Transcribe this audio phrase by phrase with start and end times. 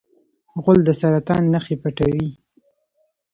[0.63, 2.27] غول د سرطان نښې پټوي.